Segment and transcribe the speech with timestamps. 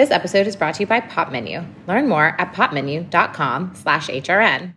[0.00, 1.62] This episode is brought to you by Pop Menu.
[1.86, 4.72] Learn more at popmenu.com slash HRN.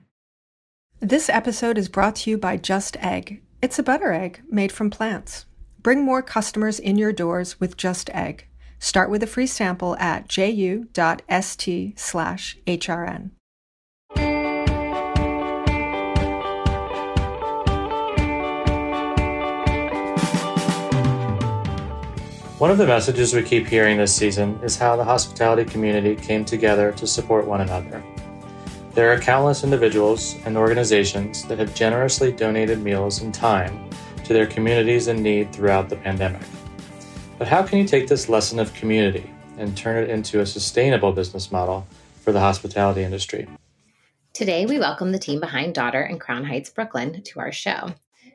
[1.00, 3.42] This episode is brought to you by Just Egg.
[3.62, 5.46] It's a butter egg made from plants.
[5.82, 8.48] Bring more customers in your doors with Just Egg.
[8.80, 10.84] Start with a free sample at ju.st
[22.64, 26.46] One of the messages we keep hearing this season is how the hospitality community came
[26.46, 28.02] together to support one another.
[28.94, 33.90] There are countless individuals and organizations that have generously donated meals and time
[34.24, 36.42] to their communities in need throughout the pandemic.
[37.38, 41.12] But how can you take this lesson of community and turn it into a sustainable
[41.12, 41.86] business model
[42.22, 43.46] for the hospitality industry?
[44.32, 47.90] Today, we welcome the team behind Daughter and Crown Heights, Brooklyn, to our show.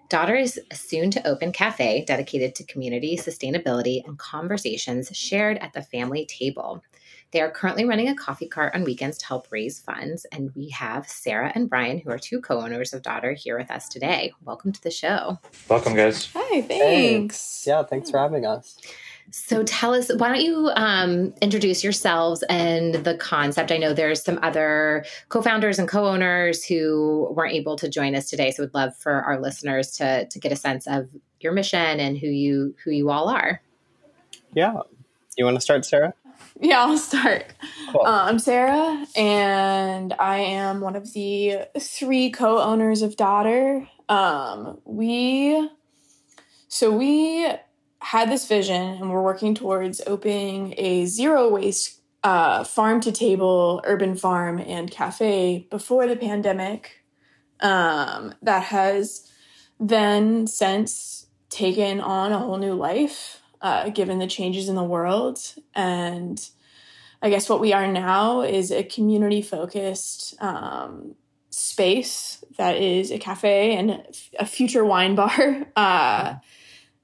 [0.08, 5.74] Daughter is a soon to open cafe dedicated to community, sustainability, and conversations shared at
[5.74, 6.82] the family table.
[7.30, 10.24] They are currently running a coffee cart on weekends to help raise funds.
[10.32, 13.70] And we have Sarah and Brian, who are two co owners of Daughter, here with
[13.70, 14.32] us today.
[14.42, 15.40] Welcome to the show.
[15.68, 16.30] Welcome, guys.
[16.34, 17.64] Hi, thanks.
[17.64, 17.70] Hey.
[17.70, 18.78] Yeah, thanks for having us.
[19.30, 23.70] So tell us, why don't you um, introduce yourselves and the concept?
[23.70, 28.50] I know there's some other co-founders and co-owners who weren't able to join us today,
[28.50, 32.16] so we'd love for our listeners to to get a sense of your mission and
[32.16, 33.60] who you who you all are.
[34.54, 34.80] Yeah,
[35.36, 36.14] you want to start, Sarah?
[36.60, 37.44] Yeah, I'll start.
[37.92, 38.02] Cool.
[38.02, 43.86] Uh, I'm Sarah, and I am one of the three co-owners of Daughter.
[44.08, 45.68] Um, we
[46.68, 47.46] so we
[48.00, 53.80] had this vision and we're working towards opening a zero waste uh, farm to table
[53.84, 57.04] urban farm and cafe before the pandemic.
[57.60, 59.28] Um, that has
[59.80, 65.40] then since taken on a whole new life uh, given the changes in the world.
[65.74, 66.48] And
[67.20, 71.16] i guess what we are now is a community focused um,
[71.50, 74.04] space that is a cafe and
[74.38, 75.66] a future wine bar.
[75.76, 76.36] Uh,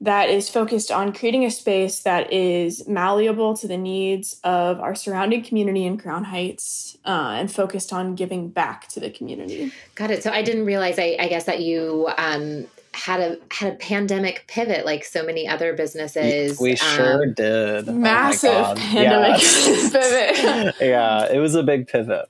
[0.01, 4.95] that is focused on creating a space that is malleable to the needs of our
[4.95, 9.73] surrounding community in Crown Heights uh, and focused on giving back to the community.
[9.95, 10.23] Got it.
[10.23, 14.45] So I didn't realize, I, I guess, that you um, had a had a pandemic
[14.47, 16.61] pivot like so many other businesses.
[16.61, 17.89] We sure um, did.
[17.89, 19.41] Massive oh pandemic
[19.93, 20.75] pivot.
[20.81, 22.29] yeah, it was a big pivot.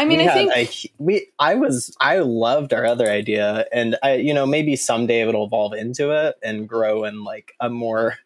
[0.00, 1.26] I mean, we I think a, we.
[1.38, 1.94] I was.
[2.00, 6.36] I loved our other idea, and I, you know, maybe someday it'll evolve into it
[6.42, 8.16] and grow in like a more,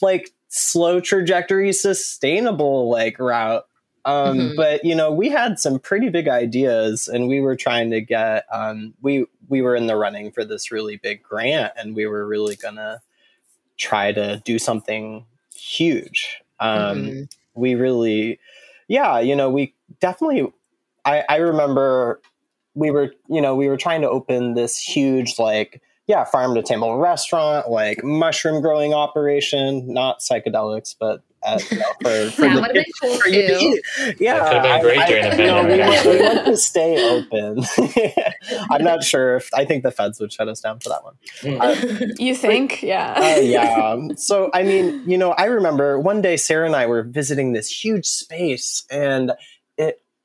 [0.00, 3.66] like slow trajectory, sustainable like route.
[4.06, 4.56] Um, mm-hmm.
[4.56, 8.46] But you know, we had some pretty big ideas, and we were trying to get.
[8.50, 12.26] Um, we we were in the running for this really big grant, and we were
[12.26, 13.02] really gonna
[13.76, 16.40] try to do something huge.
[16.60, 17.22] Um, mm-hmm.
[17.54, 18.40] We really,
[18.88, 20.50] yeah, you know, we definitely
[21.04, 22.20] I, I remember
[22.74, 26.62] we were, you know, we were trying to open this huge, like, yeah, farm to
[26.62, 32.72] table restaurant, like mushroom growing operation, not psychedelics, but uh, you know, for, for that
[32.72, 33.82] the cool for you to eat.
[34.18, 35.76] Yeah, that could have been great I, during I, the pandemic.
[35.76, 37.64] You know, we, want, we want to stay open.
[38.70, 41.14] I'm not sure if I think the feds would shut us down for that one.
[41.40, 41.60] Mm.
[41.60, 42.80] Uh, you think?
[42.80, 43.14] But, yeah.
[43.16, 44.08] Uh, yeah.
[44.16, 47.68] So I mean, you know, I remember one day Sarah and I were visiting this
[47.68, 49.32] huge space, and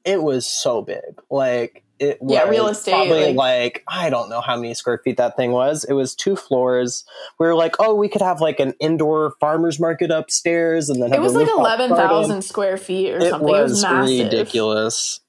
[0.06, 1.22] it it was so big.
[1.30, 2.92] Like it yeah, real estate.
[2.92, 5.84] Probably like, like, I don't know how many square feet that thing was.
[5.84, 7.04] It was two floors.
[7.40, 11.14] We were like, oh, we could have like an indoor farmers market upstairs, and then
[11.14, 13.48] it was like eleven thousand square feet or it something.
[13.48, 15.20] Was it was ridiculous.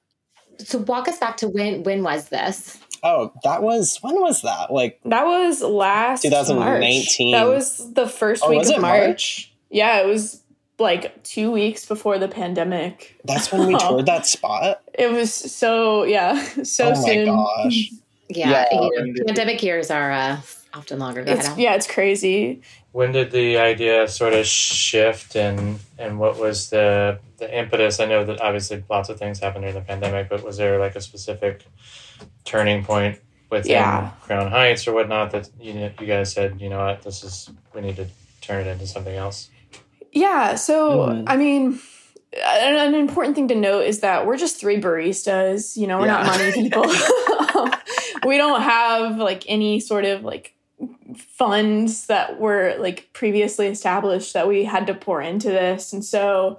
[0.58, 2.78] So walk us back to when when was this?
[3.02, 4.72] Oh, that was when was that?
[4.72, 7.32] Like that was last 2019.
[7.32, 7.40] March.
[7.40, 8.82] That was the first oh, week of March?
[8.82, 9.52] March.
[9.70, 10.39] Yeah, it was
[10.80, 13.20] like two weeks before the pandemic.
[13.24, 14.82] That's when we toured that spot.
[14.94, 17.26] It was so yeah, so oh soon.
[17.26, 17.90] gosh.
[18.32, 18.78] Yeah, yeah.
[18.80, 20.40] You know, pandemic years are uh,
[20.72, 21.24] often longer.
[21.26, 22.62] It's, yeah, it's crazy.
[22.92, 27.98] When did the idea sort of shift, and and what was the the impetus?
[27.98, 30.94] I know that obviously lots of things happened during the pandemic, but was there like
[30.94, 31.64] a specific
[32.44, 33.18] turning point
[33.50, 34.10] within yeah.
[34.22, 37.80] Crown Heights or whatnot that you you guys said, you know what, this is we
[37.80, 38.06] need to
[38.40, 39.50] turn it into something else?
[40.12, 40.54] Yeah.
[40.56, 41.24] So, mm.
[41.26, 41.78] I mean,
[42.32, 45.76] an, important thing to note is that we're just three baristas.
[45.76, 46.22] You know, we're yeah.
[46.22, 46.86] not money people.
[48.28, 50.54] we don't have like any sort of like
[51.16, 55.92] funds that were like previously established that we had to pour into this.
[55.92, 56.58] And so,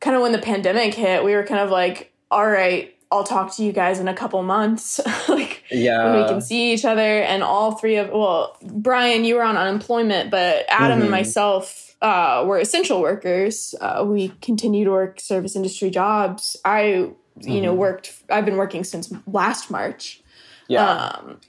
[0.00, 3.54] kind of when the pandemic hit, we were kind of like, all right, I'll talk
[3.56, 6.12] to you guys in a couple months, like yeah.
[6.12, 7.22] when we can see each other.
[7.22, 11.02] And all three of well, Brian, you were on unemployment, but Adam mm-hmm.
[11.02, 13.74] and myself uh, were essential workers.
[13.80, 16.56] Uh, we continue to work service industry jobs.
[16.64, 17.62] I, you mm-hmm.
[17.62, 18.22] know, worked.
[18.28, 20.20] I've been working since last March.
[20.68, 20.84] Yeah.
[20.84, 21.40] Um,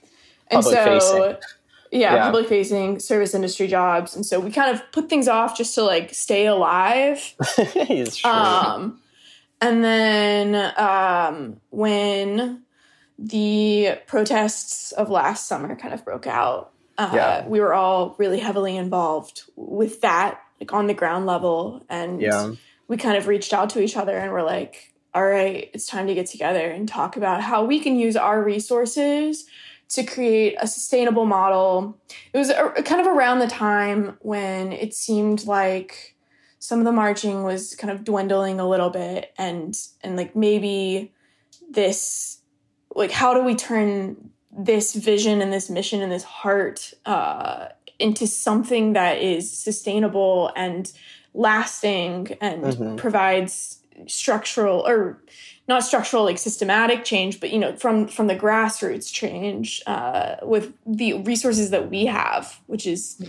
[0.50, 1.42] and public so, facing.
[1.90, 5.56] Yeah, yeah, public facing service industry jobs, and so we kind of put things off
[5.56, 7.34] just to like stay alive.
[8.24, 9.00] um,
[9.60, 12.64] and then um, when
[13.16, 17.46] the protests of last summer kind of broke out, uh, yeah.
[17.46, 21.84] we were all really heavily involved with that, like on the ground level.
[21.88, 22.52] And yeah.
[22.88, 26.06] we kind of reached out to each other and we're like, all right, it's time
[26.08, 29.46] to get together and talk about how we can use our resources
[29.90, 31.96] to create a sustainable model.
[32.32, 36.16] It was a, kind of around the time when it seemed like
[36.58, 41.12] some of the marching was kind of dwindling a little bit and and like maybe
[41.70, 42.38] this
[42.94, 47.68] like how do we turn this vision and this mission and this heart uh,
[47.98, 50.92] into something that is sustainable and
[51.32, 52.96] lasting and mm-hmm.
[52.96, 55.22] provides structural or
[55.68, 60.72] not structural like systematic change but you know from from the grassroots change uh, with
[60.84, 63.22] the resources that we have which is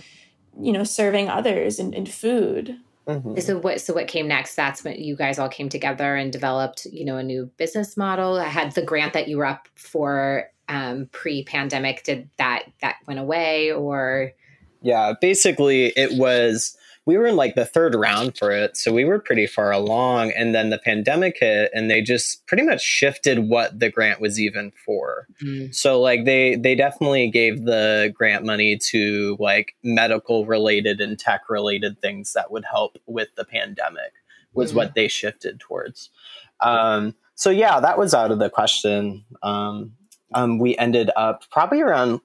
[0.60, 2.78] you know serving others and, and food
[3.08, 3.40] Mm-hmm.
[3.40, 4.56] So what so what came next?
[4.56, 8.38] That's when you guys all came together and developed, you know, a new business model.
[8.38, 12.04] I had the grant that you were up for um, pre-pandemic.
[12.04, 14.32] Did that that went away or
[14.86, 16.78] Yeah, basically it was
[17.08, 18.78] we were in like the third round for it.
[18.78, 20.32] So we were pretty far along.
[20.32, 24.40] And then the pandemic hit and they just pretty much shifted what the grant was
[24.40, 25.28] even for.
[25.44, 25.72] Mm-hmm.
[25.72, 31.50] So like they they definitely gave the grant money to like medical related and tech
[31.50, 34.14] related things that would help with the pandemic
[34.54, 34.78] was mm-hmm.
[34.78, 36.12] what they shifted towards.
[36.62, 39.26] Um, so yeah, that was out of the question.
[39.42, 39.94] Um,
[40.36, 42.22] um, we ended up probably around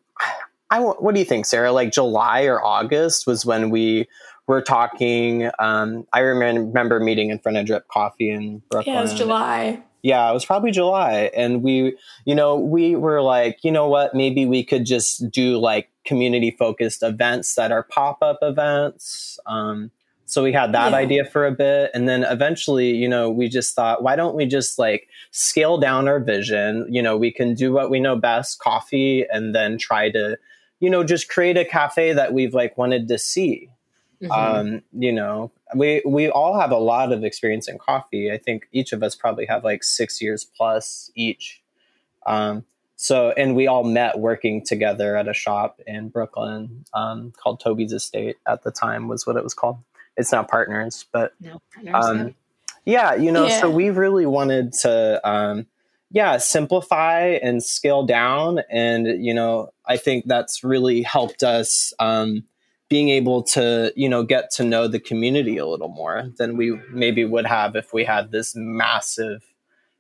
[0.71, 1.73] I, what do you think, Sarah?
[1.73, 4.09] Like July or August was when we
[4.47, 5.51] we're talking.
[5.59, 8.95] Um, I remember meeting in front of Drip Coffee in Brooklyn.
[8.95, 9.83] Yeah, it was July.
[10.03, 11.31] Yeah, it was probably July.
[11.37, 15.59] And we, you know, we were like, you know what, maybe we could just do
[15.59, 19.39] like community focused events that are pop up events.
[19.47, 19.91] Um,
[20.25, 20.99] so we had that yeah.
[20.99, 21.91] idea for a bit.
[21.93, 26.09] And then eventually, you know, we just thought, why don't we just like scale down
[26.09, 26.87] our vision?
[26.89, 30.39] You know, we can do what we know best, coffee, and then try to,
[30.81, 33.71] you know, just create a cafe that we've like wanted to see.
[34.23, 34.33] Mm-hmm.
[34.33, 38.31] Um, you know, we we all have a lot of experience in coffee.
[38.31, 41.63] I think each of us probably have like six years plus each.
[42.27, 42.65] Um,
[42.97, 47.95] so, and we all met working together at a shop in Brooklyn um, called Toby's
[47.95, 49.79] Estate at the time was what it was called.
[50.19, 52.35] It's now Partners, but no, partners, um,
[52.85, 53.59] yeah, you know, yeah.
[53.59, 55.67] so we really wanted to, um,
[56.11, 62.45] yeah, simplify and scale down, and you know, I think that's really helped us um,
[62.89, 66.79] being able to you know get to know the community a little more than we
[66.91, 69.45] maybe would have if we had this massive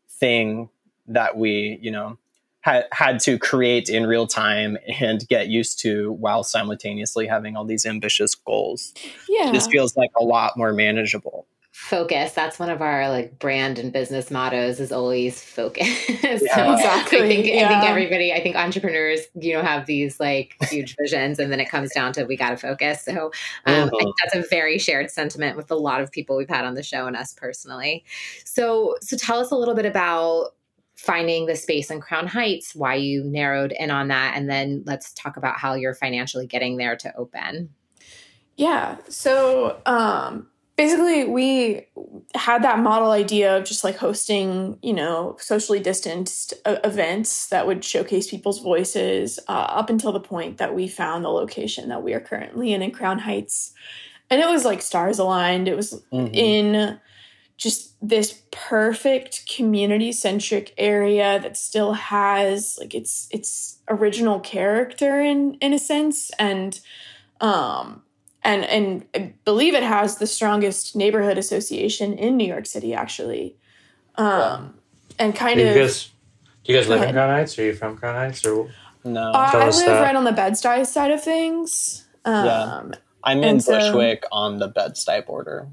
[0.09, 0.69] thing
[1.07, 2.19] that we you know
[2.62, 7.65] had had to create in real time and get used to while simultaneously having all
[7.65, 8.93] these ambitious goals.
[9.29, 9.53] Yeah.
[9.53, 11.47] This feels like a lot more manageable
[11.81, 12.32] focus.
[12.32, 15.88] That's one of our like brand and business mottos is always focus.
[16.21, 16.55] Yeah.
[16.55, 17.65] so exactly I think, yeah.
[17.65, 21.59] I think everybody i think entrepreneurs you know have these like huge visions and then
[21.59, 23.03] it comes down to we got to focus.
[23.05, 23.32] So
[23.67, 24.12] um, uh-huh.
[24.23, 27.06] that's a very shared sentiment with a lot of people we've had on the show
[27.06, 28.05] and us personally.
[28.44, 30.50] So so tell us a little bit about
[30.95, 35.12] finding the space in crown heights why you narrowed in on that and then let's
[35.14, 37.71] talk about how you're financially getting there to open.
[38.57, 38.99] Yeah.
[39.09, 40.47] So um
[40.80, 41.87] basically we
[42.34, 47.66] had that model idea of just like hosting you know socially distanced uh, events that
[47.66, 52.02] would showcase people's voices uh, up until the point that we found the location that
[52.02, 53.75] we are currently in in crown heights.
[54.30, 55.68] And it was like stars aligned.
[55.68, 56.32] It was mm-hmm.
[56.32, 57.00] in
[57.58, 65.54] just this perfect community centric area that still has like its its original character in
[65.60, 66.30] in a sense.
[66.38, 66.80] And
[67.42, 68.02] um
[68.42, 73.56] and and I believe it has the strongest neighborhood association in New York City, actually.
[74.16, 74.75] Um,
[75.18, 75.75] and kind do of.
[75.75, 76.11] Guys,
[76.64, 77.59] do you guys live in Crown Heights?
[77.59, 78.70] Are you from Crown Heights or?
[79.04, 80.02] No, uh, I live that.
[80.02, 82.06] right on the Bed Stuy side of things.
[82.25, 82.82] Um, yeah,
[83.25, 85.68] I'm in Bushwick so, on the Bed Stuy border.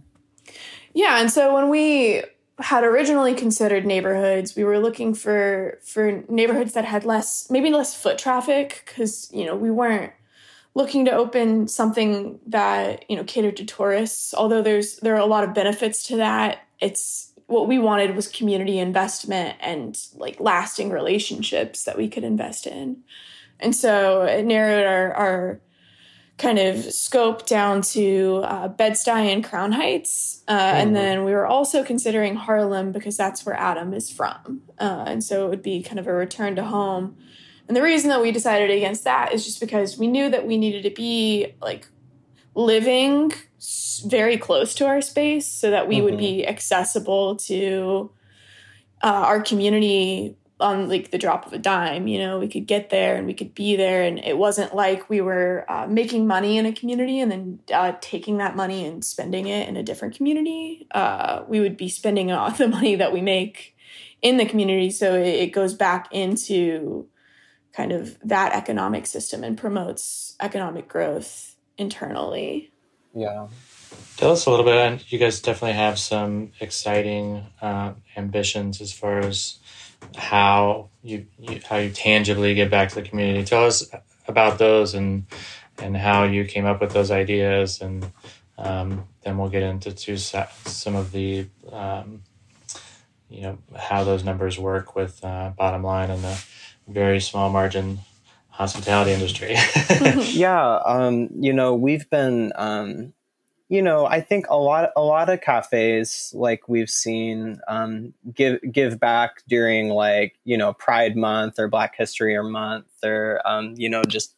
[0.94, 2.24] Yeah, and so when we
[2.60, 7.96] had originally considered neighborhoods, we were looking for for neighborhoods that had less, maybe less
[7.96, 10.14] foot traffic, because you know we weren't
[10.78, 15.26] looking to open something that you know catered to tourists although there's there are a
[15.26, 20.92] lot of benefits to that it's what we wanted was community investment and like lasting
[20.92, 23.02] relationships that we could invest in
[23.60, 25.62] and so it narrowed our, our
[26.38, 30.44] kind of scope down to uh, Bed-Stuy and Crown Heights.
[30.48, 30.78] Uh, mm-hmm.
[30.78, 34.62] And then we were also considering Harlem because that's where Adam is from.
[34.78, 37.18] Uh, and so it would be kind of a return to home.
[37.68, 40.58] And the reason that we decided against that is just because we knew that we
[40.58, 41.88] needed to be like
[42.56, 43.34] living
[44.06, 46.06] very close to our space so that we mm-hmm.
[46.06, 48.12] would be accessible to
[49.04, 52.90] uh, our community on like the drop of a dime you know we could get
[52.90, 56.58] there and we could be there and it wasn't like we were uh, making money
[56.58, 60.16] in a community and then uh, taking that money and spending it in a different
[60.16, 63.76] community uh, we would be spending all the money that we make
[64.24, 67.08] in the community so it, it goes back into
[67.78, 72.72] kind of that economic system and promotes economic growth internally
[73.14, 73.48] yeah
[74.18, 75.12] Tell us a little bit.
[75.12, 79.60] You guys definitely have some exciting uh, ambitions as far as
[80.16, 83.44] how you, you, how you tangibly give back to the community.
[83.44, 83.88] Tell us
[84.28, 85.26] about those and
[85.80, 88.12] and how you came up with those ideas, and
[88.58, 92.24] um, then we'll get into to some of the um,
[93.30, 96.44] you know how those numbers work with uh, bottom line and the
[96.88, 98.00] very small margin
[98.50, 99.56] hospitality industry.
[100.32, 103.14] yeah, um, you know we've been um,
[103.70, 108.60] you know, I think a lot a lot of cafes like we've seen um, give
[108.72, 113.74] give back during like you know Pride Month or Black History or Month or um,
[113.76, 114.36] you know just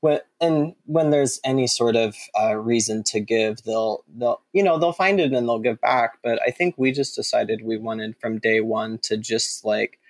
[0.00, 4.80] when and when there's any sort of uh, reason to give, they'll they'll you know
[4.80, 6.18] they'll find it and they'll give back.
[6.22, 10.00] But I think we just decided we wanted from day one to just like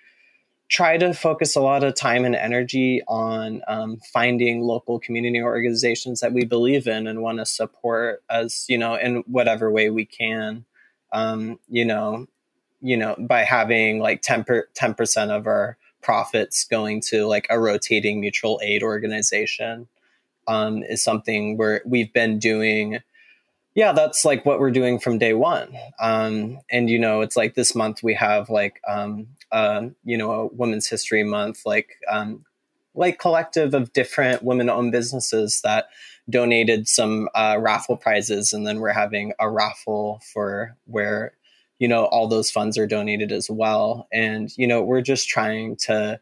[0.72, 6.20] try to focus a lot of time and energy on um, finding local community organizations
[6.20, 10.06] that we believe in and want to support as you know in whatever way we
[10.06, 10.64] can.
[11.12, 12.26] Um, you know
[12.80, 14.44] you know by having like 10
[14.94, 19.86] percent of our profits going to like a rotating mutual aid organization
[20.48, 22.98] um, is something where we've been doing.
[23.74, 25.76] Yeah that's like what we're doing from day one.
[26.00, 30.32] Um, and you know it's like this month we have like um, uh, you know
[30.32, 32.44] a women's history month like um,
[32.94, 35.88] like collective of different women-owned businesses that
[36.28, 41.34] donated some uh, raffle prizes and then we're having a raffle for where
[41.82, 44.06] you know all those funds are donated as well.
[44.12, 46.20] And you know we're just trying to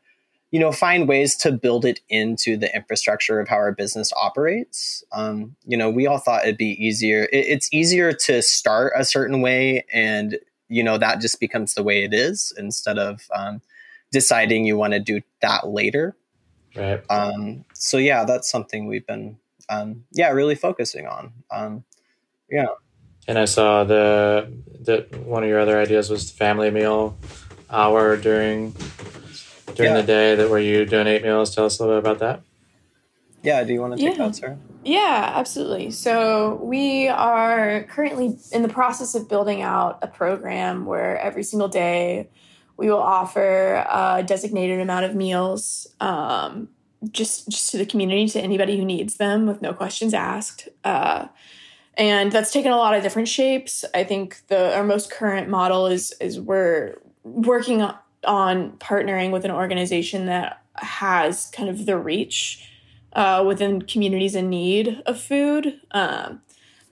[0.51, 5.05] you know find ways to build it into the infrastructure of how our business operates.
[5.13, 9.05] Um, you know we all thought it'd be easier it, it's easier to start a
[9.05, 10.39] certain way and
[10.71, 13.61] you know that just becomes the way it is instead of um,
[14.11, 16.17] deciding you want to do that later
[16.75, 19.37] right um, so yeah that's something we've been
[19.69, 21.85] um, yeah really focusing on um,
[22.51, 22.67] yeah
[23.29, 24.51] and i saw the
[24.81, 27.19] that one of your other ideas was the family meal
[27.71, 28.75] hour during
[29.75, 30.01] during yeah.
[30.01, 31.55] the day that where you donate meals.
[31.55, 32.43] Tell us a little bit about that.
[33.43, 34.27] Yeah, do you want to take yeah.
[34.27, 34.59] that, Sarah?
[34.85, 35.91] Yeah, absolutely.
[35.91, 41.69] So we are currently in the process of building out a program where every single
[41.69, 42.29] day
[42.77, 46.69] we will offer a designated amount of meals um,
[47.11, 50.69] just just to the community to anybody who needs them with no questions asked.
[50.85, 51.29] Uh,
[51.95, 53.85] and that's taken a lot of different shapes.
[53.95, 57.83] I think the our most current model is is we're working
[58.25, 62.67] on partnering with an organization that has kind of the reach
[63.13, 66.41] uh, within communities in need of food um,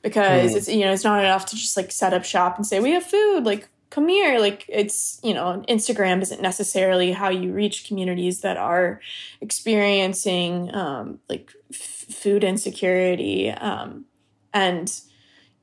[0.02, 0.56] because mm.
[0.56, 2.92] it's you know it's not enough to just like set up shop and say we
[2.92, 7.86] have food like come here like it's you know instagram isn't necessarily how you reach
[7.86, 9.00] communities that are
[9.40, 14.04] experiencing um, like f- food insecurity um,
[14.52, 15.00] and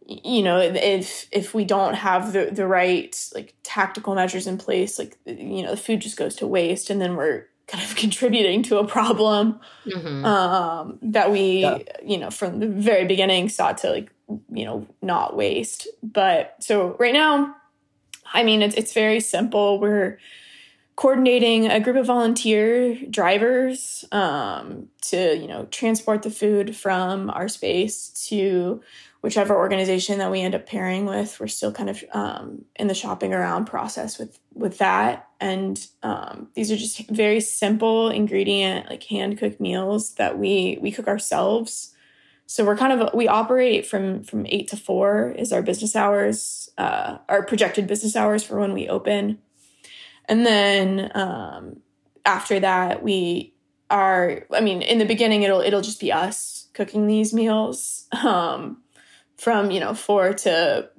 [0.07, 4.99] you know if if we don't have the the right like tactical measures in place
[4.99, 8.63] like you know the food just goes to waste and then we're kind of contributing
[8.63, 10.25] to a problem mm-hmm.
[10.25, 11.79] um, that we yeah.
[12.03, 14.11] you know from the very beginning sought to like
[14.51, 17.55] you know not waste but so right now
[18.33, 20.17] i mean it's, it's very simple we're
[20.95, 27.47] coordinating a group of volunteer drivers um, to you know transport the food from our
[27.47, 28.81] space to
[29.25, 32.93] whichever organization that we end up pairing with we're still kind of um, in the
[32.93, 35.27] shopping around process with with that.
[35.39, 40.91] And um, these are just very simple ingredient like hand cooked meals that we we
[40.91, 41.95] cook ourselves.
[42.45, 46.69] So we're kind of we operate from from eight to four is our business hours
[46.77, 49.39] uh, our projected business hours for when we open.
[50.25, 51.81] And then um,
[52.25, 53.53] after that we
[53.89, 58.07] are i mean in the beginning it'll it'll just be us cooking these meals.
[58.23, 58.83] Um,
[59.37, 60.89] from you know four to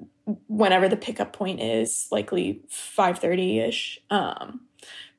[0.48, 4.60] whenever the pickup point is likely 5.30ish um,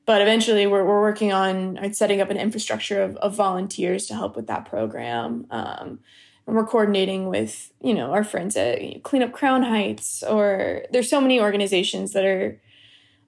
[0.08, 4.36] but eventually we're, we're working on setting up an infrastructure of, of volunteers to help
[4.36, 5.46] with that program.
[5.50, 5.98] Um,
[6.46, 11.10] and we're coordinating with you know our friends at Clean Up Crown Heights, or there's
[11.10, 12.58] so many organizations that are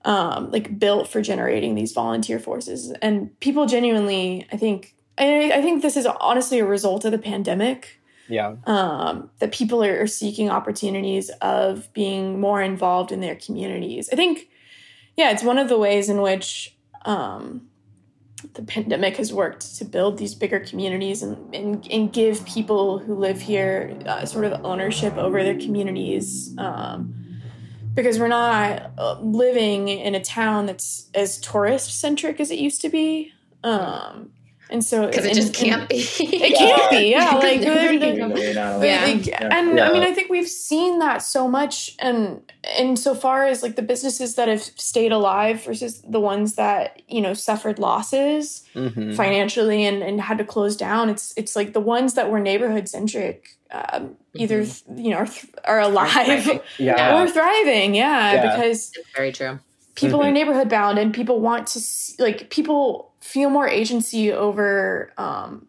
[0.06, 5.60] um, like built for generating these volunteer forces, and people genuinely, I think, I, I
[5.60, 7.99] think this is honestly a result of the pandemic.
[8.30, 14.08] Yeah, um, that people are, seeking opportunities of being more involved in their communities.
[14.12, 14.48] I think,
[15.16, 17.68] yeah, it's one of the ways in which um,
[18.54, 23.14] the pandemic has worked to build these bigger communities and, and, and give people who
[23.14, 26.54] live here uh, sort of ownership over their communities.
[26.56, 27.16] Um,
[27.94, 32.80] because we're not uh, living in a town that's as tourist centric as it used
[32.82, 33.32] to be.
[33.64, 34.30] Um,
[34.70, 35.96] and so because it just can't be.
[36.20, 37.10] it can't be.
[37.10, 37.60] Yeah, like
[39.26, 39.48] yeah.
[39.58, 39.88] and yeah.
[39.88, 42.40] I mean, I think we've seen that so much, and
[42.78, 47.02] and so far as like the businesses that have stayed alive versus the ones that
[47.08, 49.12] you know suffered losses mm-hmm.
[49.14, 51.10] financially and and had to close down.
[51.10, 53.56] It's it's like the ones that were neighborhood centric.
[53.72, 54.98] Um, either mm-hmm.
[54.98, 55.28] you know are,
[55.64, 57.22] are alive yeah.
[57.22, 58.56] or thriving yeah, yeah.
[58.56, 59.60] because it's very true
[60.00, 60.28] people mm-hmm.
[60.28, 65.66] are neighborhood bound and people want to see, like people feel more agency over um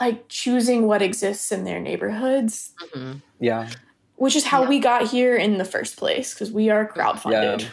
[0.00, 3.18] like choosing what exists in their neighborhoods mm-hmm.
[3.40, 3.68] yeah
[4.16, 4.68] which is how yeah.
[4.68, 7.68] we got here in the first place because we are crowdfunded yeah.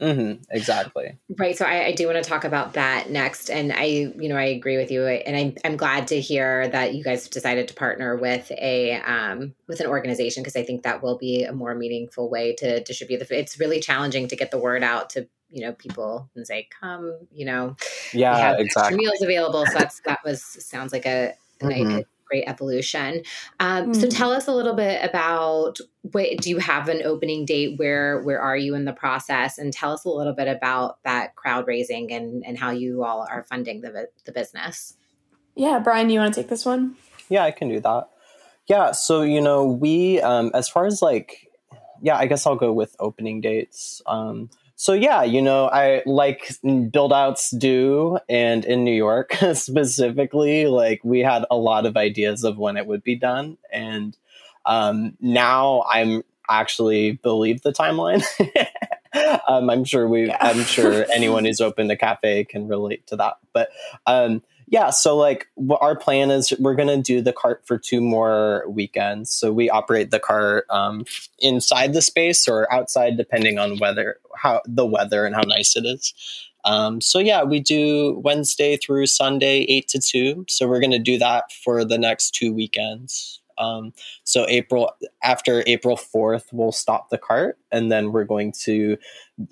[0.00, 1.18] Mm-hmm, exactly.
[1.36, 1.56] Right.
[1.56, 3.50] So I, I, do want to talk about that next.
[3.50, 5.04] And I, you know, I agree with you.
[5.04, 9.00] And I'm, I'm glad to hear that you guys have decided to partner with a,
[9.00, 12.80] um, with an organization because I think that will be a more meaningful way to
[12.80, 16.46] distribute the, it's really challenging to get the word out to you know people and
[16.46, 17.76] say come you know.
[18.12, 21.98] Yeah exactly meals available so that's that was sounds like a, mm-hmm.
[21.98, 23.22] a great evolution.
[23.60, 24.00] Um, mm-hmm.
[24.00, 27.78] so tell us a little bit about what do you have an opening date?
[27.78, 29.58] Where where are you in the process?
[29.58, 33.26] And tell us a little bit about that crowd raising and and how you all
[33.28, 34.94] are funding the, the business.
[35.54, 36.96] Yeah brian you want to take this one?
[37.28, 38.08] Yeah i can do that.
[38.66, 41.48] Yeah so you know we um as far as like
[42.00, 44.02] yeah i guess i'll go with opening dates.
[44.06, 44.50] Um
[44.80, 46.52] so yeah, you know, I like
[46.92, 52.44] build outs do, and in New York specifically, like we had a lot of ideas
[52.44, 54.16] of when it would be done, and
[54.66, 58.22] um, now I'm actually believe the timeline.
[59.48, 60.38] um, I'm sure we, yeah.
[60.40, 63.70] I'm sure anyone who's opened a cafe can relate to that, but
[64.06, 65.48] um, yeah, so like
[65.80, 69.30] our plan is we're going to do the cart for two more weekends.
[69.30, 71.04] So we operate the cart um,
[71.38, 75.86] inside the space or outside depending on whether how the weather and how nice it
[75.86, 76.12] is.
[76.64, 80.44] Um, so yeah, we do Wednesday through Sunday, eight to two.
[80.48, 83.40] So we're going to do that for the next two weekends.
[83.58, 83.92] Um,
[84.24, 84.90] so April
[85.22, 88.96] after April fourth, we'll stop the cart, and then we're going to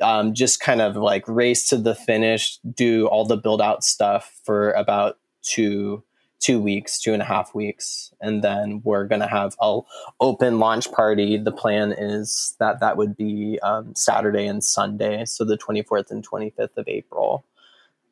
[0.00, 4.40] um, just kind of like race to the finish, do all the build out stuff
[4.44, 6.02] for about two
[6.38, 9.80] two weeks, two and a half weeks, and then we're to have a
[10.20, 11.38] open launch party.
[11.38, 16.10] The plan is that that would be um, Saturday and Sunday, so the twenty fourth
[16.10, 17.44] and twenty fifth of April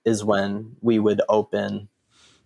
[0.05, 1.89] is when we would open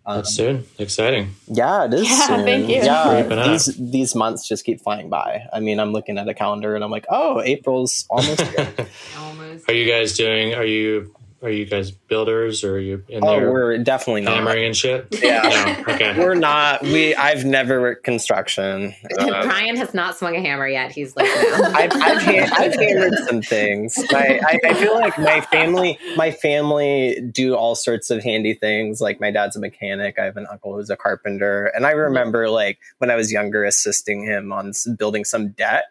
[0.09, 0.64] Um, that's soon.
[0.79, 1.35] Exciting.
[1.49, 2.09] Yeah, it is.
[2.09, 2.44] Yeah, soon.
[2.44, 2.77] thank you.
[2.77, 5.42] Yeah, these these months just keep flying by.
[5.53, 8.40] I mean, I'm looking at a calendar and I'm like, oh, April's almost.
[9.18, 9.68] almost.
[9.68, 10.55] Are you guys doing?
[10.55, 13.53] Are you are you guys builders or are you in oh, there?
[13.53, 15.07] we're definitely not hammering and shit.
[15.29, 15.42] Yeah,
[15.87, 16.18] no, okay.
[16.18, 16.83] We're not.
[16.83, 18.94] We I've never worked construction.
[19.18, 20.92] Uh, Brian has not swung a hammer yet.
[20.92, 21.62] He's like, no.
[21.74, 23.96] I've, I've, ha- I've, hammered some things.
[24.12, 29.01] My, I, I feel like my family, my family do all sorts of handy things.
[29.01, 30.20] Like my dad's a mechanic.
[30.20, 33.64] I have an uncle who's a carpenter, and I remember like when I was younger,
[33.64, 35.85] assisting him on building some deck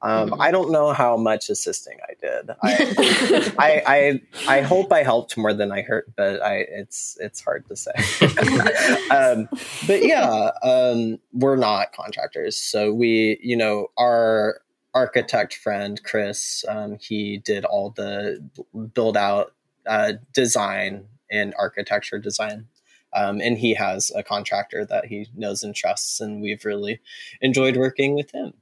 [0.00, 0.40] um, mm-hmm.
[0.40, 2.50] I don't know how much assisting I did.
[2.62, 7.40] I, I, I, I, hope I helped more than I hurt, but I, it's, it's
[7.40, 7.90] hard to say.
[9.10, 9.48] um,
[9.88, 12.56] but yeah, um, we're not contractors.
[12.56, 14.60] So we, you know, our
[14.94, 18.48] architect friend, Chris, um, he did all the
[18.94, 19.52] build out,
[19.86, 22.66] uh, design and architecture design.
[23.14, 27.00] Um, and he has a contractor that he knows and trusts, and we've really
[27.40, 28.52] enjoyed working with him.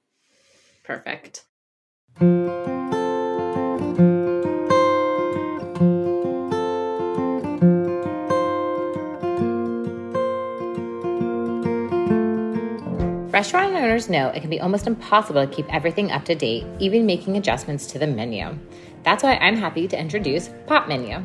[0.87, 1.43] Perfect.
[13.33, 17.05] Restaurant owners know it can be almost impossible to keep everything up to date, even
[17.05, 18.57] making adjustments to the menu.
[19.03, 21.21] That's why I'm happy to introduce Pop Menu,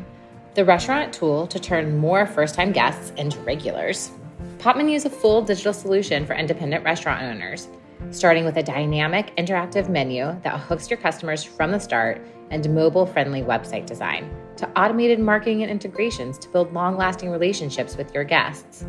[0.54, 4.10] the restaurant tool to turn more first time guests into regulars.
[4.58, 7.68] Pop Menu is a full digital solution for independent restaurant owners
[8.10, 13.06] starting with a dynamic, interactive menu that hooks your customers from the start and mobile
[13.06, 18.24] friendly website design to automated marketing and integrations to build long lasting relationships with your
[18.24, 18.84] guests.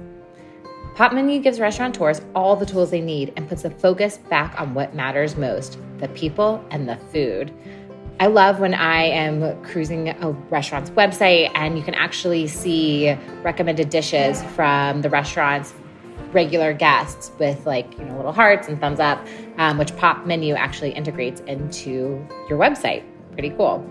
[0.95, 4.73] Pop Menu gives restaurateurs all the tools they need and puts the focus back on
[4.73, 7.52] what matters most the people and the food.
[8.19, 13.89] I love when I am cruising a restaurant's website and you can actually see recommended
[13.89, 15.73] dishes from the restaurant's
[16.32, 19.26] regular guests with like you know little hearts and thumbs up,
[19.58, 23.04] um, which Pop Menu actually integrates into your website.
[23.34, 23.88] Pretty cool.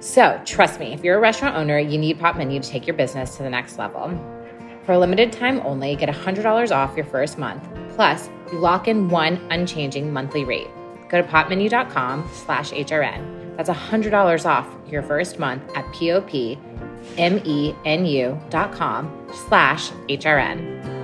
[0.00, 2.96] So trust me, if you're a restaurant owner, you need Pop Menu to take your
[2.96, 4.10] business to the next level.
[4.84, 7.68] For a limited time only, get $100 off your first month.
[7.96, 10.68] Plus, you lock in one unchanging monthly rate.
[11.08, 13.56] Go to popmenu.com slash HRN.
[13.56, 16.46] That's $100 off your first month at popmenu.com
[19.48, 20.95] slash HRN.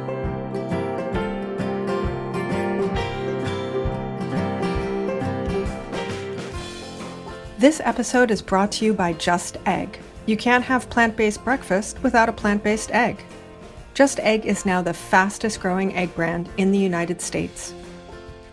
[7.63, 10.01] This episode is brought to you by Just Egg.
[10.27, 13.23] You can't have plant based breakfast without a plant based egg.
[13.95, 17.73] Just Egg is now the fastest growing egg brand in the United States.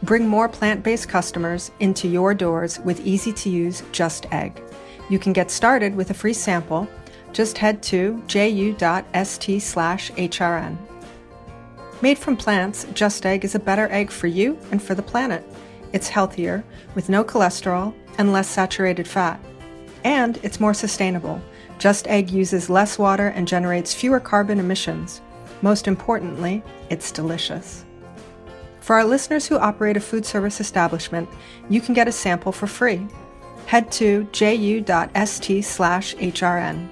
[0.04, 4.62] Bring more plant based customers into your doors with easy to use Just Egg.
[5.10, 6.88] You can get started with a free sample.
[7.34, 10.78] Just head to ju.st slash HRN.
[12.04, 15.44] Made from plants, Just Egg is a better egg for you and for the planet.
[15.94, 19.40] It's healthier, with no cholesterol and less saturated fat.
[20.04, 21.42] And it's more sustainable.
[21.80, 25.22] Just Egg uses less water and generates fewer carbon emissions.
[25.62, 27.86] Most importantly, it's delicious.
[28.82, 31.30] For our listeners who operate a food service establishment,
[31.70, 33.08] you can get a sample for free.
[33.66, 36.90] Head to ju.st slash HRN.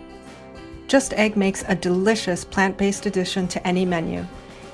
[0.88, 4.26] Just Egg makes a delicious plant based addition to any menu.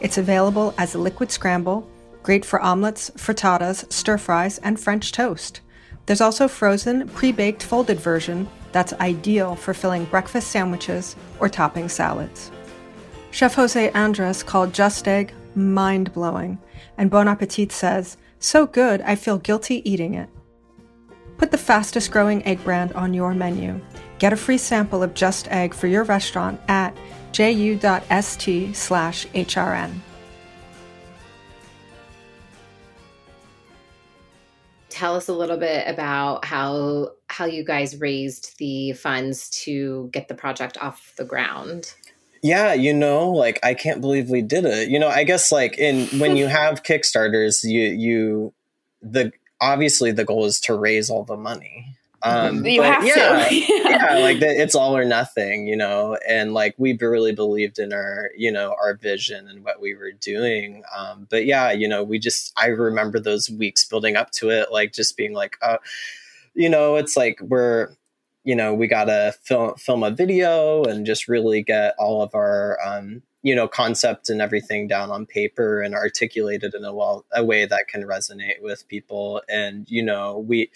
[0.01, 1.89] It's available as a liquid scramble,
[2.21, 5.61] great for omelets, frittatas, stir fries, and French toast.
[6.05, 11.89] There's also frozen, pre baked folded version that's ideal for filling breakfast sandwiches or topping
[11.89, 12.51] salads.
[13.31, 16.59] Chef Jose Andres called Just Egg mind blowing,
[16.97, 20.29] and Bon Appetit says, So good, I feel guilty eating it.
[21.37, 23.81] Put the fastest growing egg brand on your menu.
[24.19, 26.95] Get a free sample of Just Egg for your restaurant at
[27.31, 28.75] ju.st
[34.93, 40.27] tell us a little bit about how how you guys raised the funds to get
[40.27, 41.95] the project off the ground?
[42.43, 44.89] Yeah you know like i can't believe we did it.
[44.89, 48.53] You know i guess like in when you have kickstarters you you
[49.01, 51.92] the obviously the goal is to raise all the money
[52.23, 53.55] um, you have yeah, to.
[53.89, 56.17] yeah, like the, it's all or nothing, you know.
[56.27, 60.12] And like we really believed in our, you know, our vision and what we were
[60.12, 60.83] doing.
[60.95, 64.71] Um, but yeah, you know, we just I remember those weeks building up to it,
[64.71, 65.77] like just being like, uh,
[66.53, 67.89] you know, it's like we're
[68.43, 72.77] you know we gotta film film a video and just really get all of our
[72.86, 77.43] um, you know concept and everything down on paper and articulated in a well a
[77.43, 80.69] way that can resonate with people and you know we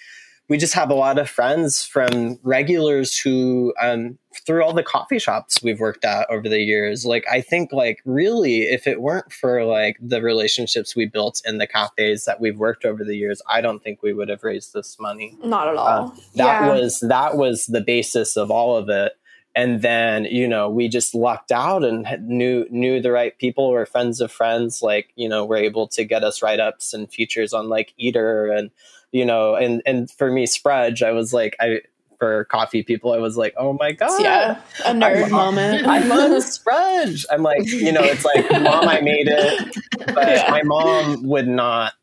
[0.49, 5.19] we just have a lot of friends from regulars who um, through all the coffee
[5.19, 9.31] shops we've worked at over the years like i think like really if it weren't
[9.31, 13.41] for like the relationships we built in the cafes that we've worked over the years
[13.49, 15.38] i don't think we would have raised this money.
[15.43, 15.88] Not at all.
[15.88, 16.69] uh, that yeah.
[16.69, 19.13] was that was the basis of all of it.
[19.55, 23.86] And then you know we just lucked out and knew knew the right people or
[23.86, 27.53] friends of friends like you know were able to get us write ups and features
[27.53, 28.69] on like eater and
[29.12, 31.82] you know, and and for me, Sprudge, I was like, I
[32.20, 35.88] for coffee people, I was like, oh my god, yeah, a nerd I'm, moment.
[35.88, 37.26] I'm on Sprudge.
[37.32, 39.78] I'm like, you know, it's like, mom, I made it,
[40.13, 40.48] but yeah.
[40.50, 41.93] my mom would not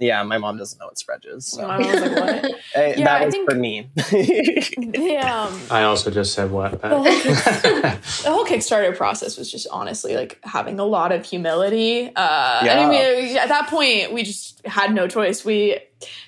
[0.00, 1.44] yeah, my mom doesn't know what Sprudge is.
[1.44, 1.66] So.
[1.66, 2.54] My like, what?
[2.76, 3.90] yeah, that was think, for me.
[4.94, 5.58] yeah.
[5.70, 6.80] I also just said what.
[6.80, 12.12] The whole, the whole, Kickstarter process was just honestly like having a lot of humility.
[12.14, 12.86] Uh, yeah.
[12.86, 15.44] I mean, at that point, we just had no choice.
[15.44, 15.78] We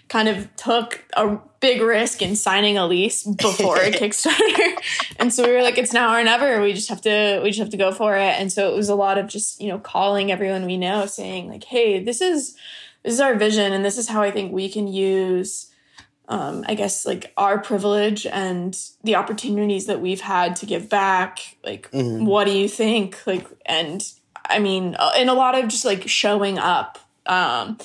[0.09, 4.83] kind of took a big risk in signing a lease before a Kickstarter.
[5.19, 6.61] and so we were like, it's now or never.
[6.61, 8.39] We just have to we just have to go for it.
[8.39, 11.49] And so it was a lot of just, you know, calling everyone we know saying
[11.49, 12.57] like, hey, this is
[13.03, 15.71] this is our vision and this is how I think we can use
[16.31, 21.57] um, I guess like our privilege and the opportunities that we've had to give back.
[21.65, 22.25] Like, mm-hmm.
[22.25, 23.27] what do you think?
[23.27, 24.01] Like, and
[24.49, 26.99] I mean, uh, and a lot of just like showing up.
[27.27, 27.79] Um,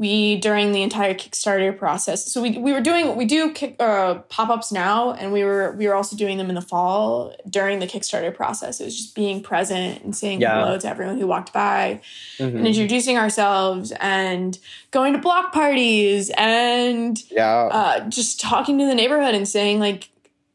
[0.00, 2.32] we during the entire Kickstarter process.
[2.32, 5.72] So we we were doing we do kick, uh, pop ups now, and we were
[5.72, 8.80] we were also doing them in the fall during the Kickstarter process.
[8.80, 10.64] It was just being present and saying yeah.
[10.64, 12.00] hello to everyone who walked by,
[12.38, 12.56] mm-hmm.
[12.56, 14.58] and introducing ourselves, and
[14.90, 20.08] going to block parties, and yeah, uh, just talking to the neighborhood and saying like,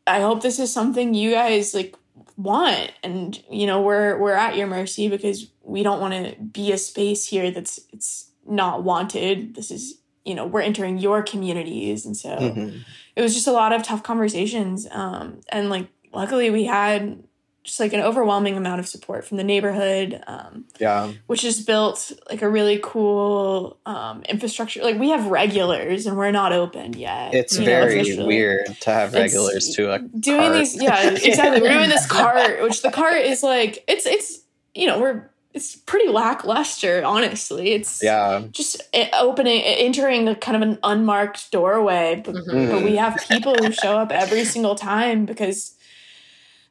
[0.08, 1.96] I hope this is something you guys like
[2.36, 6.74] want and you know we're we're at your mercy because we don't want to be
[6.74, 12.06] a space here that's it's not wanted this is you know we're entering your communities
[12.06, 12.78] and so mm-hmm.
[13.16, 17.24] it was just a lot of tough conversations um and like luckily we had
[17.66, 20.24] just like an overwhelming amount of support from the neighborhood.
[20.28, 24.84] Um, yeah, which has built like a really cool um, infrastructure.
[24.84, 27.34] Like we have regulars, and we're not open yet.
[27.34, 30.54] It's very know, weird to have regulars to a doing cart.
[30.54, 30.82] these.
[30.82, 31.62] Yeah, exactly.
[31.62, 34.42] we're doing this cart, which the cart is like it's it's
[34.76, 38.82] you know we're it's pretty lackluster honestly it's yeah just
[39.14, 42.72] opening entering a kind of an unmarked doorway but, mm-hmm.
[42.72, 45.76] but we have people who show up every single time because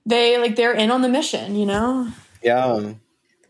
[0.06, 2.08] they like they're in on the mission, you know?
[2.42, 2.92] Yeah.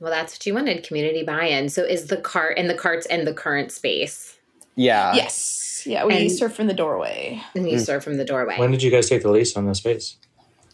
[0.01, 1.69] Well, that's what you wanted, community buy-in.
[1.69, 4.39] So is the cart and the carts in the current space?
[4.77, 5.15] Yeah.
[5.15, 5.83] Yes.
[5.87, 7.43] Yeah, we and, serve from the doorway.
[7.55, 7.85] And you mm.
[7.85, 8.59] serve from the doorway.
[8.59, 10.17] When did you guys take the lease on the space?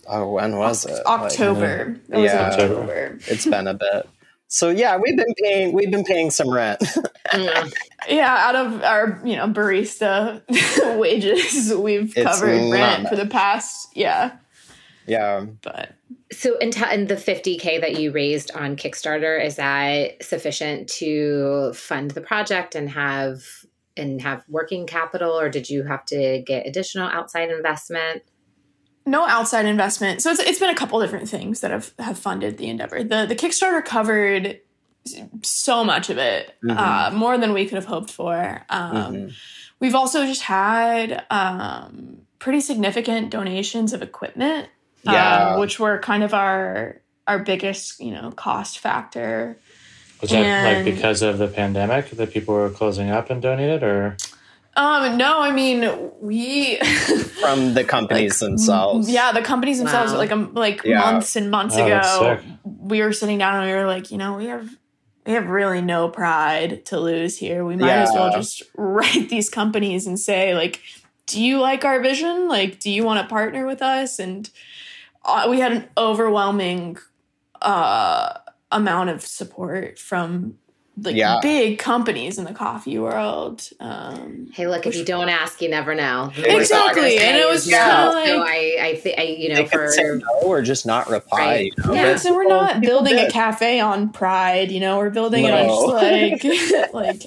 [0.06, 1.04] Oh, when was it?
[1.06, 1.96] October.
[2.08, 3.18] Like, yeah, October.
[3.26, 4.08] It's been a bit.
[4.52, 6.80] So yeah, we've been paying we've been paying some rent.
[7.28, 7.72] mm.
[8.08, 10.42] Yeah, out of our you know barista
[10.98, 14.36] wages, we've it's covered rent for the past yeah
[15.10, 15.44] yeah.
[15.62, 15.94] But
[16.30, 21.72] so and, t- and the 50k that you raised on Kickstarter is that sufficient to
[21.74, 23.42] fund the project and have
[23.96, 28.22] and have working capital or did you have to get additional outside investment?
[29.06, 30.22] No outside investment.
[30.22, 33.02] So it's, it's been a couple different things that have have funded the endeavor.
[33.02, 34.60] The the Kickstarter covered
[35.42, 36.76] so much of it, mm-hmm.
[36.76, 38.64] uh, more than we could have hoped for.
[38.68, 39.28] Um, mm-hmm.
[39.80, 44.68] We've also just had um, pretty significant donations of equipment
[45.02, 45.52] yeah.
[45.52, 49.58] Um, which were kind of our our biggest, you know, cost factor.
[50.20, 54.16] Was that like because of the pandemic that people were closing up and donated, or?
[54.76, 56.76] Um, no, I mean we
[57.40, 59.10] from the companies like, themselves.
[59.10, 60.12] Yeah, the companies themselves.
[60.12, 60.18] Wow.
[60.18, 61.00] Like um, like yeah.
[61.00, 64.36] months and months oh, ago, we were sitting down and we were like, you know,
[64.36, 64.70] we have
[65.26, 67.64] we have really no pride to lose here.
[67.64, 68.02] We might yeah.
[68.02, 70.80] as well just write these companies and say like,
[71.26, 72.48] do you like our vision?
[72.48, 74.18] Like, do you want to partner with us?
[74.18, 74.48] And
[75.24, 76.98] uh, we had an overwhelming
[77.62, 78.38] uh,
[78.72, 80.58] amount of support from
[80.96, 81.38] like yeah.
[81.40, 83.68] big companies in the coffee world.
[83.78, 86.32] Um, hey, look, if you don't ask, you never know.
[86.36, 88.08] Exactly, and it was yeah.
[88.08, 91.38] like, so I, I, th- I, you know, for no or just not reply.
[91.38, 91.72] Right.
[91.76, 91.92] You know?
[91.92, 94.70] Yeah, so we're not building a cafe on pride.
[94.70, 95.48] You know, we're building no.
[95.48, 97.22] it on just like, like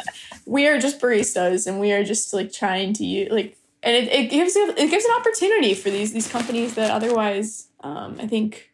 [0.46, 4.12] we are just baristas, and we are just like trying to use like, and it,
[4.12, 8.73] it gives it gives an opportunity for these these companies that otherwise um, I think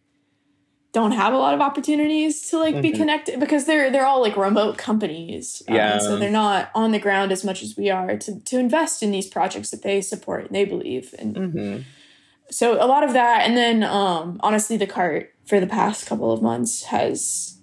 [0.91, 2.81] don't have a lot of opportunities to like mm-hmm.
[2.81, 5.61] be connected because they're they're all like remote companies.
[5.67, 5.99] Um, yeah.
[5.99, 9.11] So they're not on the ground as much as we are to to invest in
[9.11, 11.13] these projects that they support and they believe.
[11.19, 11.81] And mm-hmm.
[12.49, 16.31] so a lot of that, and then um, honestly, the cart for the past couple
[16.31, 17.59] of months has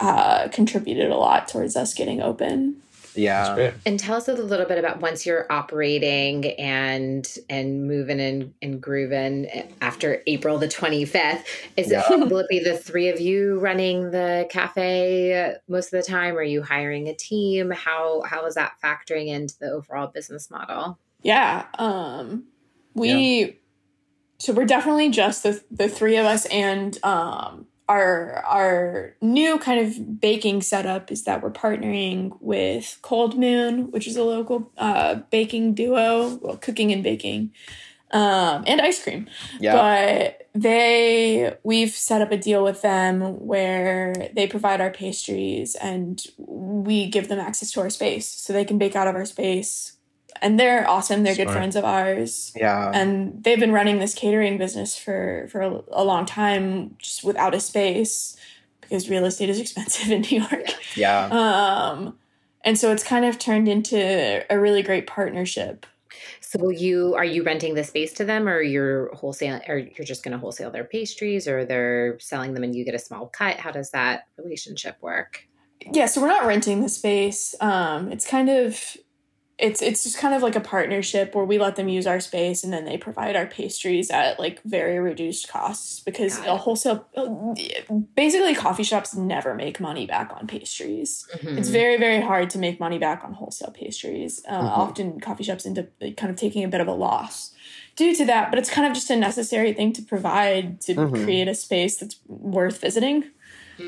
[0.00, 2.81] uh, contributed a lot towards us getting open.
[3.14, 3.72] Yeah.
[3.84, 8.80] And tell us a little bit about once you're operating and and moving and, and
[8.80, 9.48] grooving
[9.80, 11.44] after April the 25th.
[11.76, 12.02] Is yeah.
[12.08, 16.36] it will it be the three of you running the cafe most of the time?
[16.36, 17.70] Are you hiring a team?
[17.70, 20.98] How how is that factoring into the overall business model?
[21.22, 21.66] Yeah.
[21.78, 22.44] Um
[22.94, 23.46] we yeah.
[24.38, 29.86] so we're definitely just the the three of us and um our our new kind
[29.86, 35.16] of baking setup is that we're partnering with Cold Moon, which is a local uh,
[35.30, 37.52] baking duo, well, cooking and baking,
[38.12, 39.28] um, and ice cream.
[39.60, 39.74] Yeah.
[39.74, 46.22] But they we've set up a deal with them where they provide our pastries and
[46.36, 49.91] we give them access to our space so they can bake out of our space
[50.42, 51.22] and they're awesome.
[51.22, 51.48] They're Smart.
[51.48, 52.52] good friends of ours.
[52.54, 52.90] Yeah.
[52.92, 57.54] And they've been running this catering business for for a, a, long time, just without
[57.54, 58.36] a space
[58.80, 60.74] because real estate is expensive in New York.
[60.96, 61.26] Yeah.
[61.26, 62.18] Um,
[62.64, 65.86] and so it's kind of turned into a really great partnership.
[66.40, 70.04] So will you are you renting the space to them, or you're wholesale, or you're
[70.04, 73.28] just going to wholesale their pastries, or they're selling them and you get a small
[73.28, 73.56] cut?
[73.56, 75.46] How does that relationship work?
[75.90, 77.54] Yeah, so we're not renting the space.
[77.60, 78.96] Um, it's kind of
[79.62, 82.64] it's it's just kind of like a partnership where we let them use our space
[82.64, 87.06] and then they provide our pastries at like very reduced costs because a wholesale
[88.16, 91.56] basically coffee shops never make money back on pastries mm-hmm.
[91.56, 94.66] it's very very hard to make money back on wholesale pastries uh, mm-hmm.
[94.66, 97.54] often coffee shops end up kind of taking a bit of a loss
[97.94, 101.24] due to that but it's kind of just a necessary thing to provide to mm-hmm.
[101.24, 103.24] create a space that's worth visiting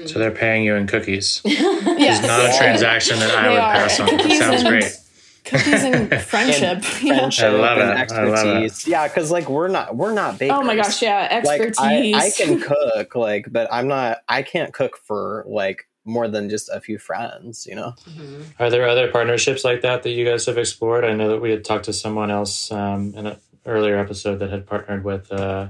[0.06, 1.40] so they're paying you in cookies.
[1.44, 4.08] yeah, it's not a transaction that I would pass on.
[4.08, 5.03] Cookies Sounds great
[5.44, 6.82] cookies and friendship.
[6.84, 7.18] And yeah.
[7.18, 8.12] friendship I love and it.
[8.12, 8.32] I love it.
[8.48, 8.86] expertise.
[8.88, 10.56] Yeah, because like we're not we're not bakers.
[10.58, 12.14] Oh my gosh, yeah, Like expertise.
[12.14, 14.18] I, I can cook, like, but I'm not.
[14.28, 17.66] I can't cook for like more than just a few friends.
[17.66, 17.94] You know.
[18.10, 18.44] Mhm.
[18.58, 21.04] Are there other partnerships like that that you guys have explored?
[21.04, 24.50] I know that we had talked to someone else um, in an earlier episode that
[24.50, 25.68] had partnered with uh,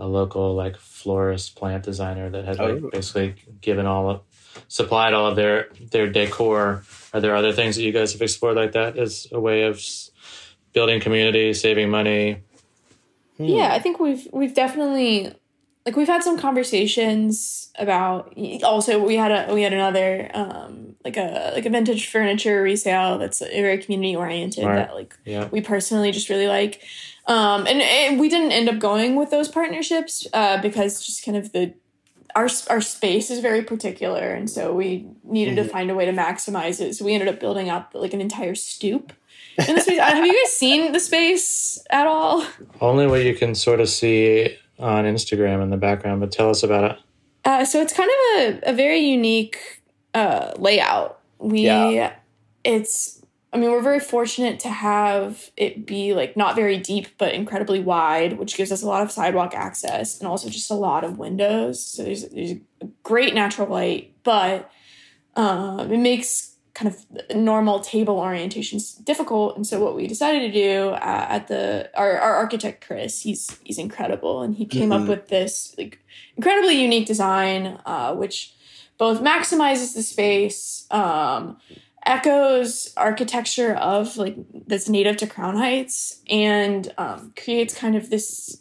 [0.00, 2.90] a local like florist plant designer that had like, Oh.
[2.92, 4.20] basically given all of,
[4.68, 6.82] supplied all of their their decor.
[7.14, 9.80] Are there other things that you guys have explored like that as a way of
[10.72, 12.42] building community, saving money?
[13.36, 13.44] Hmm.
[13.44, 15.32] Yeah, I think we've we've definitely
[15.86, 21.16] like we've had some conversations about also we had a we had another um like
[21.16, 24.76] a like a vintage furniture resale that's very community oriented Right.
[24.76, 25.48] that like Yeah.
[25.50, 26.82] we personally just really like
[27.26, 31.36] um and, and we didn't end up going with those partnerships uh because just kind
[31.36, 31.72] of the
[32.34, 36.12] our our space is very particular and so we needed to find a way to
[36.12, 39.12] maximize it so we ended up building up like an entire stoop
[39.66, 42.44] in the space have you guys seen the space at all
[42.80, 46.62] Only what you can sort of see on Instagram in the background, but tell us
[46.62, 46.98] about it.
[47.44, 49.82] Uh, so it's kind of a, a very unique
[50.14, 51.18] uh, layout.
[51.38, 52.12] We, Yeah.
[52.62, 53.20] it's,
[53.52, 57.80] I mean, we're very fortunate to have it be like not very deep, but incredibly
[57.80, 61.18] wide, which gives us a lot of sidewalk access and also just a lot of
[61.18, 61.82] windows.
[61.84, 64.70] So there's, there's a great natural light, but
[65.34, 69.56] um, it makes kind of normal table orientations difficult.
[69.56, 73.58] And so what we decided to do uh, at the our, our architect Chris, he's
[73.64, 75.08] he's incredible, and he came up Mhm.
[75.08, 75.98] with this like
[76.36, 78.52] incredibly unique design, uh, which
[78.98, 81.56] both maximizes the space, um,
[82.08, 88.60] echoes architecture of like that's native to Crown Heights, and um, creates kind of this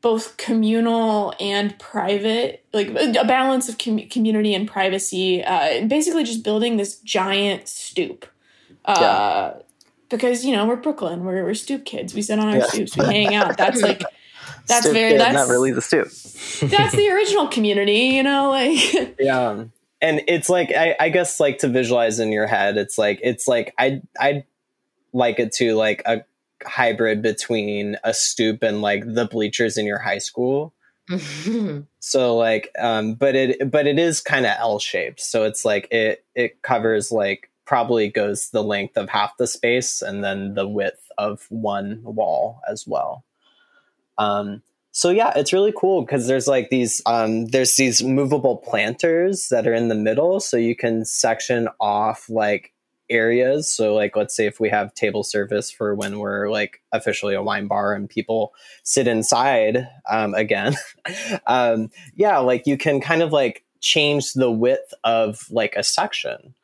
[0.00, 5.44] both communal and private, like a balance of com- community and privacy.
[5.44, 8.26] Uh, and basically, just building this giant stoop.
[8.84, 9.52] Uh,
[10.08, 12.14] Because you know we're Brooklyn, we're, we're stoop kids.
[12.14, 12.66] We sit on our Yeah.
[12.66, 13.56] stoops, we hang out.
[13.56, 14.02] That's like
[14.66, 16.08] that's Stoop very kid, that's not really the stoop.
[16.70, 19.64] that's the original community, you know, like Yeah.
[20.02, 23.46] And it's like I, I guess like to visualize in your head, it's like it's
[23.46, 24.44] like I I
[25.12, 26.24] like it to like a
[26.66, 30.74] hybrid between a stoop and like the bleachers in your high school.
[32.00, 35.20] So like um but it but it is kind of L shaped.
[35.20, 40.02] So it's like it it covers like probably goes the length of half the space
[40.02, 43.24] and then the width of one wall as well.
[44.18, 44.62] Um
[44.94, 49.66] so yeah, it's really cool because there's like these um there's these movable planters that
[49.66, 52.74] are in the middle so you can section off like
[53.08, 53.72] areas.
[53.72, 57.42] So like let's say if we have table service for when we're like officially a
[57.42, 58.52] wine bar and people
[58.82, 60.76] sit inside um again.
[61.46, 66.54] um yeah, like you can kind of like change the width of like a section.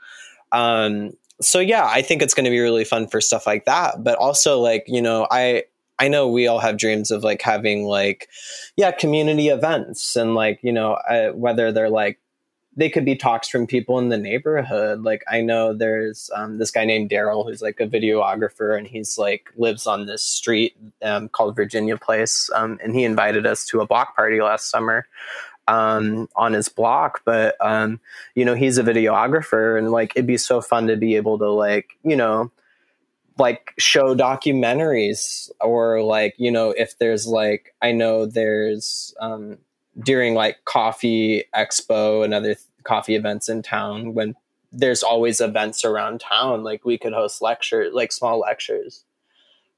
[0.52, 4.02] Um so yeah, I think it's going to be really fun for stuff like that,
[4.02, 5.64] but also like, you know, I
[5.98, 8.28] I know we all have dreams of like having like
[8.76, 12.18] yeah, community events and like, you know, uh, whether they're like
[12.78, 15.02] they could be talks from people in the neighborhood.
[15.02, 19.18] Like I know there's um, this guy named Daryl who's like a videographer and he's
[19.18, 23.80] like lives on this street um, called Virginia Place, um, and he invited us to
[23.80, 25.08] a block party last summer
[25.66, 27.22] um, on his block.
[27.24, 27.98] But um,
[28.36, 31.50] you know he's a videographer and like it'd be so fun to be able to
[31.50, 32.52] like you know
[33.38, 39.58] like show documentaries or like you know if there's like I know there's um,
[39.98, 44.34] during like coffee expo and other th- coffee events in town when
[44.72, 49.04] there's always events around town like we could host lecture like small lectures.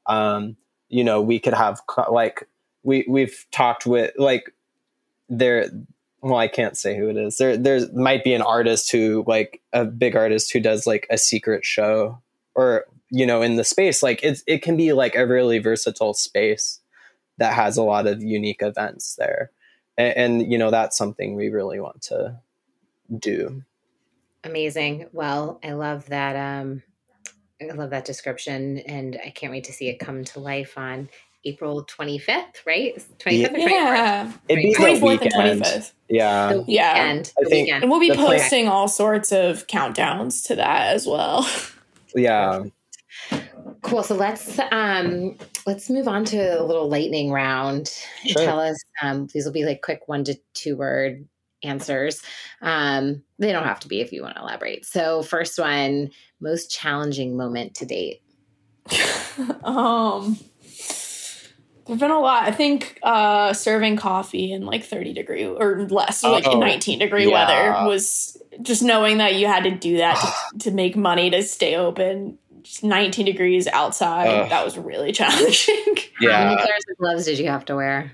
[0.06, 0.56] Um
[0.88, 2.48] you know we could have co- like
[2.82, 4.54] we we've talked with like
[5.28, 5.66] there
[6.22, 7.36] well i can't say who it is.
[7.36, 11.18] There there might be an artist who like a big artist who does like a
[11.18, 12.20] secret show
[12.54, 16.14] or you know in the space like it's it can be like a really versatile
[16.14, 16.80] space
[17.38, 19.50] that has a lot of unique events there
[19.98, 22.38] and, and you know that's something we really want to
[23.18, 23.62] do
[24.42, 25.06] Amazing.
[25.12, 26.34] Well, I love that.
[26.34, 26.82] Um,
[27.60, 31.10] I love that description, and I can't wait to see it come to life on
[31.44, 32.94] April 25th, right?
[33.18, 33.68] 25th or 24th?
[33.70, 35.92] yeah, it'd be the 24th and weekend 25th.
[36.08, 36.92] yeah The Yeah.
[36.94, 37.32] weekend.
[37.38, 37.82] I the think- weekend.
[37.84, 41.46] And we'll be The plan- posting all sorts of countdowns to that as well.
[42.14, 42.62] yeah
[43.82, 44.02] Cool.
[44.02, 45.36] So let's um
[45.66, 47.88] let's move on to a little lightning round.
[48.24, 48.44] Sure.
[48.44, 51.26] Tell us um these will be like quick one to two word
[51.62, 52.22] answers.
[52.62, 54.84] Um they don't have to be if you want to elaborate.
[54.86, 58.22] So first one, most challenging moment to date.
[59.64, 60.38] um
[61.86, 62.44] there've been a lot.
[62.44, 66.98] I think uh serving coffee in like 30 degree or less, like Oh, in 19
[66.98, 67.32] degree yeah.
[67.32, 70.16] weather was just knowing that you had to do that
[70.52, 72.38] to, to make money to stay open
[72.82, 74.28] 19 degrees outside.
[74.28, 74.50] Ugh.
[74.50, 75.96] That was really challenging.
[76.20, 76.36] Yeah.
[76.36, 78.12] How many pairs of gloves did you have to wear?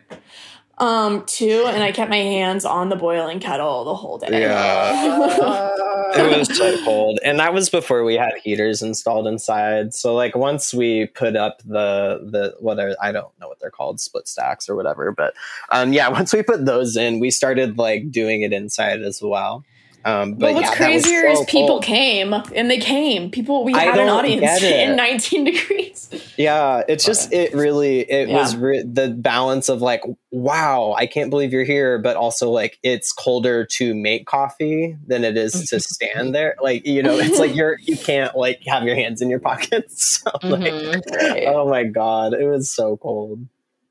[0.78, 4.42] um, two, and I kept my hands on the boiling kettle the whole day.
[4.42, 5.72] Yeah.
[6.16, 10.34] it was so cold and that was before we had heaters installed inside so like
[10.34, 14.68] once we put up the the whether i don't know what they're called split stacks
[14.68, 15.34] or whatever but
[15.72, 19.64] um yeah once we put those in we started like doing it inside as well
[20.06, 21.82] um but, But what's yeah, crazier so is people cold.
[21.84, 23.30] came and they came.
[23.30, 26.32] People, we I had an audience in 19 degrees.
[26.36, 28.36] yeah it's just it really it Yeah.
[28.36, 32.78] was re- the balance of like wow i can't believe you're here but also like
[32.82, 37.38] it's colder to make coffee than it is to stand there like you know it's
[37.38, 41.46] like you're you can't like have your hands in your pockets so like Mhm.
[41.48, 43.40] oh my god it was so cold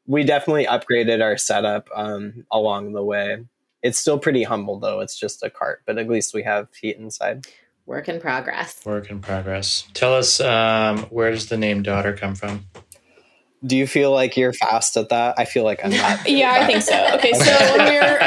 [0.08, 3.44] we definitely upgraded our setup um along the way
[3.86, 6.98] it's still pretty humble though it's just a cart but at least we have heat
[6.98, 7.46] inside
[7.88, 8.84] Work in progress.
[8.84, 9.88] Work in progress.
[9.94, 12.66] Tell us um, where does the name daughter come from?
[13.66, 16.66] Do you feel like you're fast at that i feel like i'm not Yeah, I
[16.66, 16.94] think so.
[17.16, 17.46] Okay, so
[17.78, 18.18] when we're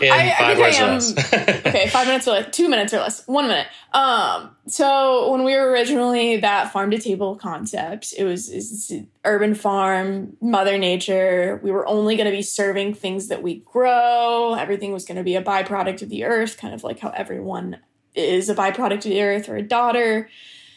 [0.00, 1.32] In I- I think I am- less.
[1.66, 3.66] okay, five minutes or less, two minutes or less, one minute.
[3.92, 9.08] Um, so when we were originally that farm to table concept, it was it's an
[9.24, 11.60] urban farm, Mother Nature.
[11.62, 14.54] We were only going to be serving things that we grow.
[14.54, 17.78] Everything was going to be a byproduct of the earth, kind of like how everyone
[18.14, 20.28] is a byproduct of the earth or a daughter,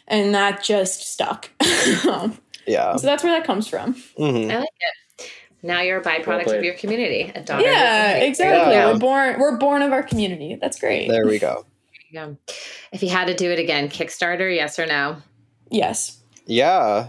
[0.07, 1.49] and that just stuck.
[2.01, 2.31] so
[2.67, 3.95] yeah So that's where that comes from.
[4.17, 4.51] Mhm.
[4.51, 5.31] I like it.
[5.63, 7.31] Now you're a byproduct Well of your community.
[7.33, 7.63] A daughter.
[7.63, 8.73] Yeah, exactly.
[8.73, 8.91] Yeah.
[8.91, 9.39] We're born.
[9.39, 10.57] We're born of our community.
[10.61, 11.09] That's great.
[11.09, 11.65] there we go
[12.11, 12.29] Yeah.
[12.91, 15.17] If you had to do it again, Kickstarter, yes or no?
[15.71, 16.19] Yes.
[16.45, 17.07] Yeah.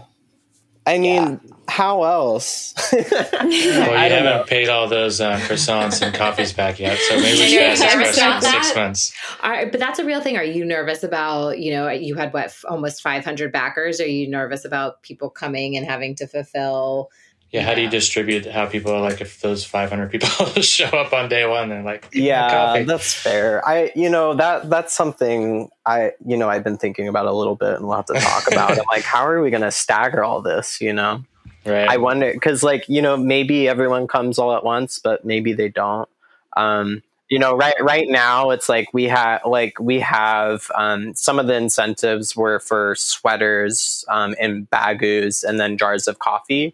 [0.87, 2.73] I mean, how else?
[2.93, 4.43] Well, you I haven't know.
[4.45, 7.93] paid all those uh, croissants and coffees back yet, so maybe we should ask this
[7.93, 9.13] question in six months.
[9.43, 10.37] All right, but that's a real thing.
[10.37, 13.99] Are you nervous about, you know, you had what, f- almost 500 backers?
[13.99, 17.09] Are you nervous about people coming and having to fulfill?
[17.51, 21.13] Yeah, how do you distribute how people are like if those 500 people show up
[21.13, 23.65] on day one, they're like, yeah, that's fair.
[23.65, 27.55] I, you know, that that's something I, you know, I've been thinking about a little
[27.55, 28.71] bit, and we'll have to talk about.
[28.71, 30.81] I'm like, how are we going to stagger all this?
[30.81, 31.23] You know,
[31.65, 31.87] right?
[31.87, 35.69] I wonder because, like, you know, maybe everyone comes all at once, but maybe they
[35.69, 36.09] don't.
[36.57, 41.39] Um, you know, right right now it's like we have like we have um, some
[41.39, 46.73] of the incentives were for sweaters um, and bagus and then jars of coffee.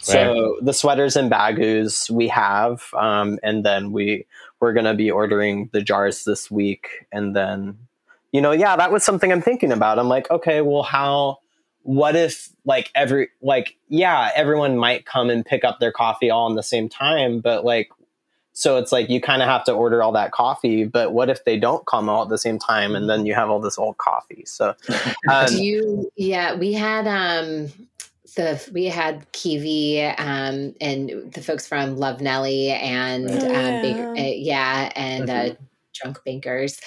[0.00, 4.26] So the sweaters and bagus we have, um, and then we
[4.60, 7.78] we're gonna be ordering the jars this week, and then
[8.32, 9.98] you know, yeah, that was something I'm thinking about.
[9.98, 11.38] I'm like, okay, well, how?
[11.82, 16.48] What if like every like yeah, everyone might come and pick up their coffee all
[16.48, 17.88] in the same time, but like
[18.58, 21.44] so it's like you kind of have to order all that coffee, but what if
[21.44, 23.98] they don't come all at the same time and then you have all this old
[23.98, 24.42] coffee?
[24.46, 24.74] So
[25.30, 27.68] um, Do you, yeah, we had, um,
[28.34, 34.14] the we had Kiwi um, and the folks from Love Nelly and Oh, um, Baker,
[34.14, 34.22] yeah.
[34.22, 35.54] uh, yeah, and uh,
[35.94, 36.80] Drunk Bankers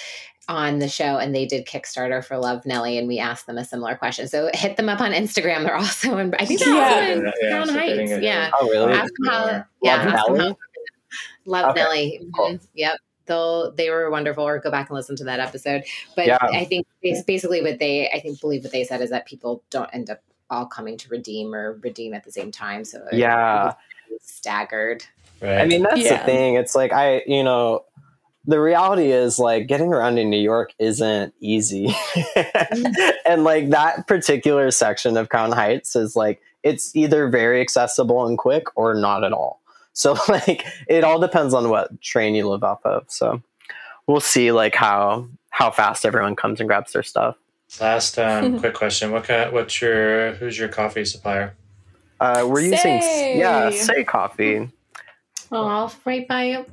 [0.48, 3.64] on the show, and they did Kickstarter for Love Nelly, and we asked them a
[3.64, 4.26] similar question.
[4.28, 5.64] So hit them up on Instagram.
[5.64, 7.08] They're also in, I think they're also Yeah.
[7.12, 8.10] in Yeah, Crown so getting Heights.
[8.12, 8.92] it- Yeah, oh really?
[8.92, 9.64] ask them how.
[9.82, 10.38] Yeah, Love ask Nelly?
[10.48, 10.56] how-
[11.44, 12.20] Love Okay, Nelly.
[12.34, 12.48] cool.
[12.50, 12.60] Mhm.
[12.74, 12.96] Yep.
[13.26, 15.84] They'll, they were wonderful or go back and listen to that episode.
[16.16, 16.38] But Yeah.
[16.42, 19.88] I think basically what they, I think, believe what they said is that people don't
[19.92, 20.20] end up
[20.52, 22.84] all coming to redeem or redeem at the same time.
[22.84, 23.72] So it- Yeah.
[24.10, 25.04] it's staggered.
[25.40, 25.58] right.
[25.58, 26.18] I mean, that's Yeah.
[26.18, 26.54] the thing.
[26.54, 27.84] It's like I, you know,
[28.44, 31.94] the reality is like getting around in New York isn't easy.
[33.26, 38.38] and like that particular section of Crown Heights is like it's either very accessible and
[38.38, 39.60] quick or not at all.
[39.94, 43.04] So like it all depends on what train you live off of.
[43.08, 43.42] So
[44.06, 47.36] we'll see like how how fast everyone comes and grabs their stuff.
[47.80, 51.54] Last um, quick question: What kind, what's your who's your coffee supplier?
[52.20, 54.70] Uh, we're using yeah, Sey coffee.
[55.50, 56.64] Oh, right by,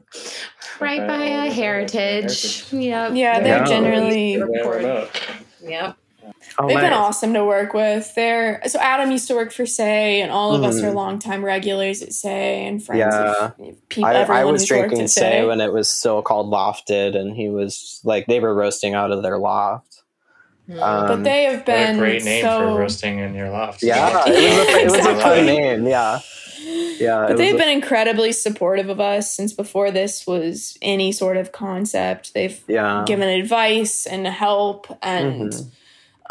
[0.79, 2.65] right by a heritage.
[2.71, 3.11] Yep.
[3.15, 3.65] Yeah, they're Yeah.
[3.65, 4.33] generally
[5.61, 5.95] Yep.
[6.57, 8.13] Oh, They've been awesome to work with.
[8.15, 10.83] They're so Adam used to work for Sey, and all of us Mhm.
[10.85, 13.45] are longtime regulars at Sey and friends Yeah.
[13.57, 14.05] of people.
[14.09, 17.15] I, everyone I was who's worked drinking at Sey when it was still called Lofted,
[17.17, 19.98] and he was like they were roasting out of their loft.
[20.69, 20.81] Mm.
[20.81, 22.59] Um, but they have What been a great name so.
[22.75, 23.81] for roasting in your loft.
[23.81, 25.87] yeah, it was a, it was a fun name.
[25.87, 26.19] Yeah,
[26.99, 27.25] yeah.
[27.27, 31.51] But they've a- been incredibly supportive of us since before this was any sort of
[31.51, 32.33] concept.
[32.35, 35.71] They've yeah, given advice and help and Mhm.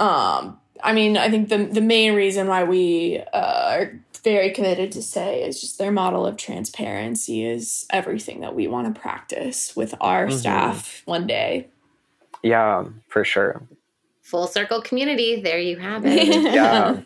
[0.00, 4.92] um i mean i think the the main reason why we uh, are very committed
[4.92, 9.74] to Sey is just their model of transparency is everything that we want to practice
[9.74, 10.32] with our Mhm.
[10.38, 11.66] staff one day
[12.44, 13.62] yeah, for sure.
[14.28, 15.40] Full circle community.
[15.40, 16.28] There you have it.
[16.42, 17.00] yeah.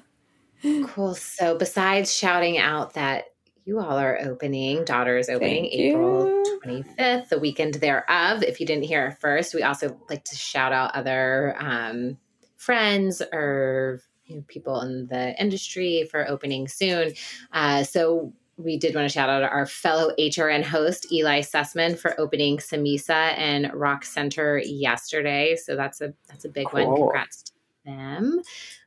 [0.87, 1.15] Cool.
[1.15, 3.27] So, besides shouting out that
[3.65, 6.61] you all are opening, Daughter is opening Thank April you.
[6.65, 8.43] 25th, the weekend thereof.
[8.43, 12.19] If you didn't hear it first, we also like to shout out other um,
[12.57, 17.13] friends or you know, people in the industry for opening soon.
[17.53, 18.33] Uh, so,
[18.63, 23.37] we did want to shout out our fellow HRN host, Eli Sussman, for opening Samesa
[23.39, 25.57] and Rock Center yesterday.
[25.57, 26.87] So that's a that's a big cool.
[26.87, 26.97] one.
[26.97, 27.53] Congrats to
[27.85, 28.43] them.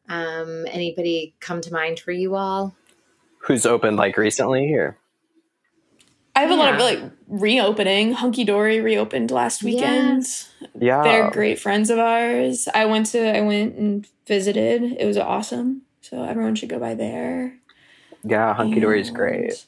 [0.07, 2.75] Um, anybody come to mind for you all?
[3.39, 4.97] Who's opened like recently here?
[6.35, 6.55] I have yeah.
[6.55, 8.13] a lot of like reopening.
[8.13, 10.25] Hunky Dory reopened last weekend.
[10.77, 11.01] Yeah.
[11.03, 12.67] They're great friends of ours.
[12.73, 14.83] I went to I went and visited.
[14.99, 15.83] It was awesome.
[16.01, 17.57] So everyone should go by there.
[18.25, 19.65] Yeah, Hunky Dory is great.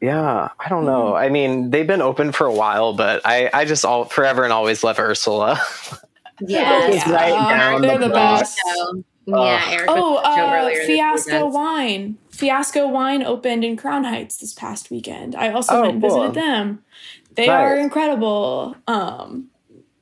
[0.00, 1.14] Yeah, I don't know.
[1.14, 4.52] I mean, they've been open for a while, but I, I just all forever and
[4.52, 5.60] always love Ursula.
[6.44, 7.12] Yeah, yeah.
[7.12, 8.58] right down they're the, the best.
[9.26, 12.18] Yeah, Eric oh, uh, Fiasco Wine.
[12.30, 15.36] Fiasco Wine opened in Crown Heights this past weekend.
[15.36, 16.82] I also oh, went and visited them.
[17.34, 17.60] They nice.
[17.60, 18.74] are incredible.
[18.88, 19.50] Um,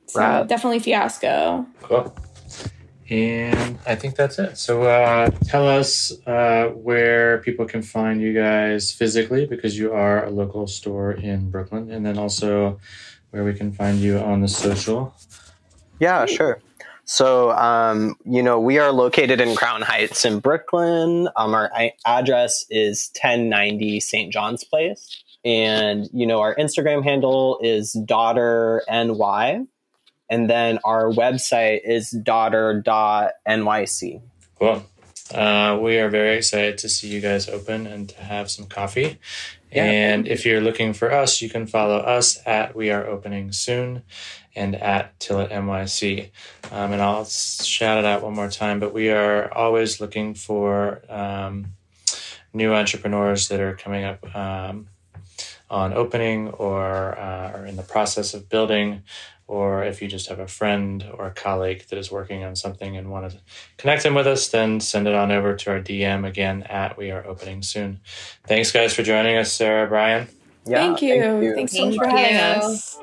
[0.06, 0.46] so right.
[0.46, 1.66] definitely Fiasco.
[1.82, 2.14] Cool.
[3.10, 4.56] And I think that's it.
[4.56, 10.24] So uh, tell us uh, where people can find you guys physically because you are
[10.24, 12.78] a local store in Brooklyn, and then also
[13.30, 15.14] where we can find you on the social.
[15.98, 16.60] Yeah, sure.
[17.04, 21.28] So, um, you know, we are located in Crown Heights in Brooklyn.
[21.34, 21.72] Um, our
[22.06, 24.32] address is 1090 St.
[24.32, 25.20] John's Place.
[25.44, 29.66] And, you know, our Instagram handle is daughter NY.
[30.30, 34.22] And then our website is daughter.nyc.
[34.58, 34.86] Cool.
[35.34, 39.18] Uh, we are very excited to see you guys open and to have some coffee.
[39.72, 39.84] Yeah.
[39.84, 44.02] And if you're looking for us, you can follow us at We Are Opening Soon
[44.56, 46.30] and at Tilit NYC.
[46.72, 51.02] Um, and I'll shout it out one more time, but we are always looking for
[51.08, 51.74] um,
[52.52, 54.88] new entrepreneurs that are coming up um,
[55.70, 59.02] on opening or uh, are in the process of building
[59.50, 62.96] or if you just have a friend or a colleague that is working on something
[62.96, 63.38] and want to
[63.78, 67.10] connect them with us, then send it on over to our DM again at We
[67.10, 67.98] Are Opening Soon.
[68.46, 70.28] Thanks, guys, for joining us, Sarah, Brian.
[70.66, 71.20] Yeah, thank you.
[71.20, 71.54] Thank you.
[71.56, 72.98] Thanks so much for having us.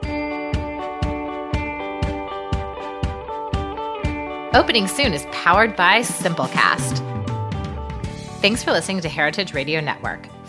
[4.55, 7.03] Opening Soon is powered by Simplecast.
[8.39, 10.30] Thanks for listening to Heritage Radio Network,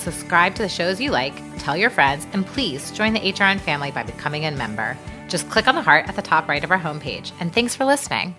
[0.00, 3.90] Subscribe to the shows you like, tell your friends, and please join the HRN family
[3.90, 4.96] by becoming a member.
[5.28, 7.32] Just click on the heart at the top right of our homepage.
[7.38, 8.34] And thanks for listening.